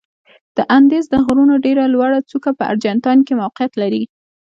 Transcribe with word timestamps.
د 0.57 0.57
اندیز 0.77 1.05
د 1.09 1.15
غرونو 1.25 1.55
ډېره 1.65 1.83
لوړه 1.93 2.19
څوکه 2.29 2.51
په 2.57 2.63
ارجنتاین 2.71 3.19
کې 3.27 3.33
موقعیت 3.41 3.73
لري. 3.81 4.03